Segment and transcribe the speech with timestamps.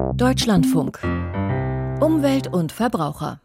[0.00, 0.98] Deutschlandfunk.
[2.00, 3.40] Umwelt und Verbraucher.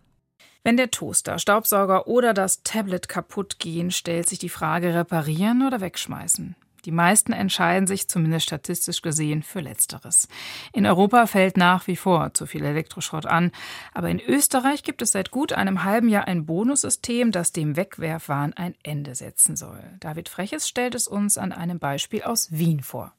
[0.63, 5.81] Wenn der Toaster, Staubsauger oder das Tablet kaputt gehen, stellt sich die Frage reparieren oder
[5.81, 6.55] wegschmeißen.
[6.86, 10.28] Die meisten entscheiden sich zumindest statistisch gesehen für Letzteres.
[10.71, 13.51] In Europa fällt nach wie vor zu viel Elektroschrott an,
[13.94, 18.53] aber in Österreich gibt es seit gut einem halben Jahr ein Bonussystem, das dem Wegwerfwahn
[18.53, 19.84] ein Ende setzen soll.
[19.99, 23.13] David Freches stellt es uns an einem Beispiel aus Wien vor.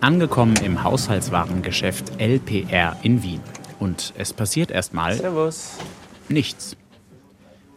[0.00, 3.40] Angekommen im Haushaltswarengeschäft LPR in Wien.
[3.78, 5.18] Und es passiert erstmal
[6.28, 6.76] nichts.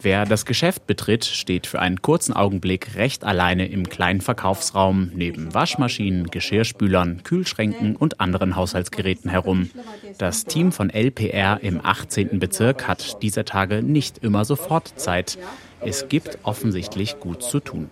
[0.02, 5.52] Wer das Geschäft betritt, steht für einen kurzen Augenblick recht alleine im kleinen Verkaufsraum neben
[5.52, 9.70] Waschmaschinen, Geschirrspülern, Kühlschränken und anderen Haushaltsgeräten herum.
[10.16, 12.38] Das Team von LPR im 18.
[12.38, 15.36] Bezirk hat dieser Tage nicht immer sofort Zeit.
[15.82, 17.90] Es gibt offensichtlich gut zu tun.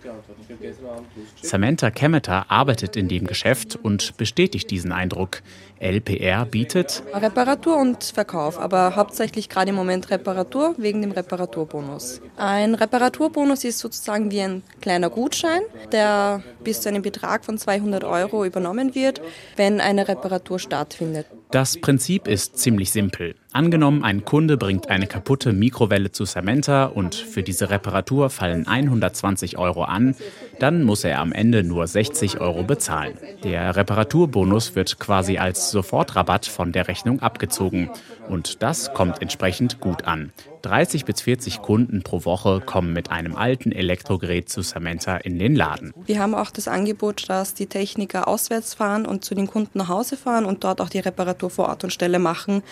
[1.43, 5.43] Samantha Kemeter arbeitet in dem Geschäft und bestätigt diesen Eindruck.
[5.81, 12.21] LPR bietet Reparatur und Verkauf, aber hauptsächlich gerade im Moment Reparatur wegen dem Reparaturbonus.
[12.37, 18.05] Ein Reparaturbonus ist sozusagen wie ein kleiner Gutschein, der bis zu einem Betrag von 200
[18.05, 19.21] Euro übernommen wird,
[19.57, 21.27] wenn eine Reparatur stattfindet.
[21.51, 23.35] Das Prinzip ist ziemlich simpel.
[23.53, 29.57] Angenommen, ein Kunde bringt eine kaputte Mikrowelle zu Samantha und für diese Reparatur fallen 120
[29.57, 30.15] Euro an,
[30.59, 33.19] dann muss er am Ende nur 60 Euro bezahlen.
[33.45, 37.91] Der Reparaturbonus wird quasi als Sofortrabatt von der Rechnung abgezogen.
[38.29, 40.33] Und das kommt entsprechend gut an.
[40.63, 45.55] 30 bis 40 Kunden pro Woche kommen mit einem alten Elektrogerät zu Samantha in den
[45.55, 45.93] Laden.
[46.07, 49.89] Wir haben auch das Angebot, dass die Techniker auswärts fahren und zu den Kunden nach
[49.89, 52.63] Hause fahren und dort auch die Reparatur vor Ort und Stelle machen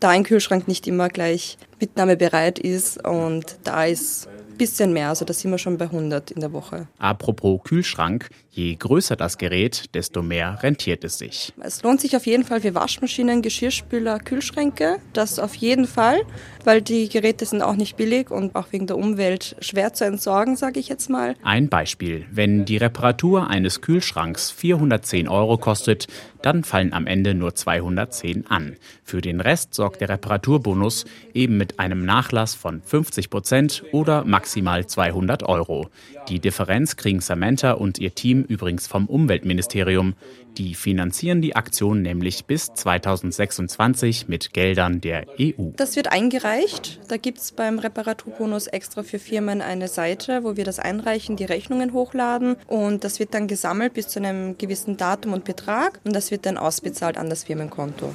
[0.00, 4.28] da ein Kühlschrank nicht immer gleich mitnahmebereit ist und da ist
[4.60, 6.86] bisschen mehr, also da sind wir schon bei 100 in der Woche.
[6.98, 11.54] Apropos Kühlschrank, je größer das Gerät, desto mehr rentiert es sich.
[11.60, 16.20] Es lohnt sich auf jeden Fall für Waschmaschinen, Geschirrspüler, Kühlschränke, das auf jeden Fall,
[16.64, 20.56] weil die Geräte sind auch nicht billig und auch wegen der Umwelt schwer zu entsorgen,
[20.56, 21.36] sage ich jetzt mal.
[21.42, 26.06] Ein Beispiel, wenn die Reparatur eines Kühlschranks 410 Euro kostet,
[26.42, 28.76] dann fallen am Ende nur 210 an.
[29.04, 34.60] Für den Rest sorgt der Reparaturbonus eben mit einem Nachlass von 50 Prozent oder maximal
[34.60, 35.88] maximal 200 Euro.
[36.28, 40.14] Die Differenz kriegen Samantha und ihr Team übrigens vom Umweltministerium.
[40.58, 45.70] Die finanzieren die Aktion nämlich bis 2026 mit Geldern der EU.
[45.76, 46.99] Das wird eingereicht.
[47.10, 51.44] Da gibt es beim Reparaturbonus extra für Firmen eine Seite, wo wir das einreichen, die
[51.44, 56.14] Rechnungen hochladen und das wird dann gesammelt bis zu einem gewissen Datum und Betrag und
[56.14, 58.14] das wird dann ausbezahlt an das Firmenkonto.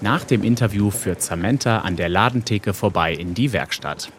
[0.00, 4.10] Nach dem Interview führt Samantha an der Ladentheke vorbei in die Werkstatt.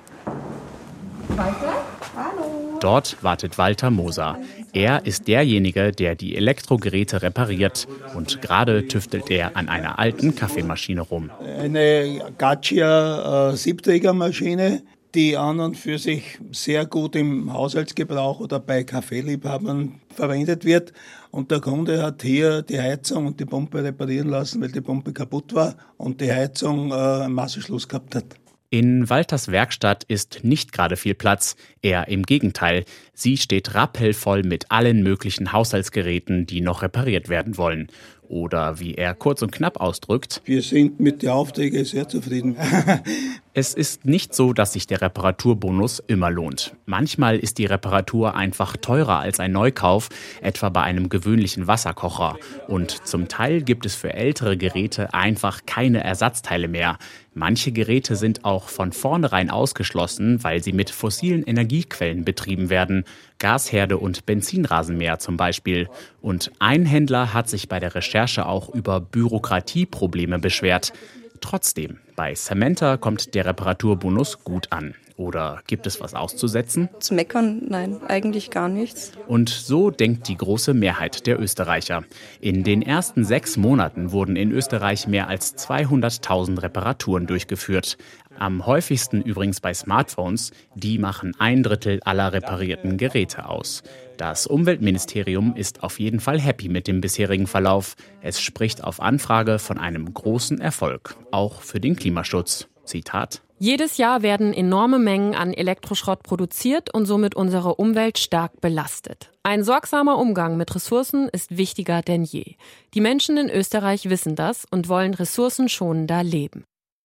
[1.27, 1.83] Walter?
[2.15, 2.77] Hallo.
[2.79, 4.37] Dort wartet Walter Moser.
[4.77, 11.01] Er ist derjenige, der die Elektrogeräte repariert und gerade tüftelt er an einer alten Kaffeemaschine
[11.01, 11.31] rum.
[11.59, 14.83] Eine Gaccia äh, Siebträgermaschine,
[15.15, 20.93] die an und für sich sehr gut im Haushaltsgebrauch oder bei Kaffeeliebhabern verwendet wird.
[21.31, 25.11] Und der Kunde hat hier die Heizung und die Pumpe reparieren lassen, weil die Pumpe
[25.11, 28.25] kaputt war und die Heizung äh, einen Massenschluss gehabt hat.
[28.69, 32.83] In Walters Werkstatt ist nicht gerade viel Platz, eher im Gegenteil.
[33.13, 37.87] Sie steht rappelvoll mit allen möglichen Haushaltsgeräten, die noch repariert werden wollen.
[38.29, 42.57] Oder wie er kurz und knapp ausdrückt, wir sind mit den Aufträgen sehr zufrieden.
[43.53, 46.75] es ist nicht so, dass sich der Reparaturbonus immer lohnt.
[46.85, 50.09] Manchmal ist die Reparatur einfach teurer als ein Neukauf,
[50.41, 52.37] etwa bei einem gewöhnlichen Wasserkocher.
[52.67, 56.97] Und zum Teil gibt es für ältere Geräte einfach keine Ersatzteile mehr.
[57.33, 63.05] Manche Geräte sind auch von vornherein ausgeschlossen, weil sie mit fossilen Energiequellen betrieben werden.
[63.37, 65.87] Gasherde und Benzinrasenmäher zum Beispiel.
[66.19, 70.91] Und ein Händler hat sich bei der Recherche auch über Bürokratieprobleme beschwert.
[71.39, 74.95] Trotzdem, bei Samantha kommt der Reparaturbonus gut an.
[75.17, 76.89] Oder gibt es was auszusetzen?
[76.99, 77.63] Zu meckern?
[77.67, 79.13] Nein, eigentlich gar nichts.
[79.27, 82.03] Und so denkt die große Mehrheit der Österreicher.
[82.39, 87.97] In den ersten sechs Monaten wurden in Österreich mehr als 200.000 Reparaturen durchgeführt.
[88.37, 90.51] Am häufigsten übrigens bei Smartphones.
[90.75, 93.81] Die machen ein Drittel aller reparierten Geräte aus.
[94.17, 97.95] Das Umweltministerium ist auf jeden Fall happy mit dem bisherigen Verlauf.
[98.21, 102.67] Es spricht auf Anfrage von einem großen Erfolg, auch für den Klimaschutz.
[102.83, 103.41] Zitat.
[103.59, 109.31] Jedes Jahr werden enorme Mengen an Elektroschrott produziert und somit unsere Umwelt stark belastet.
[109.41, 112.55] Ein sorgsamer Umgang mit Ressourcen ist wichtiger denn je.
[112.93, 116.65] Die Menschen in Österreich wissen das und wollen ressourcenschonender leben.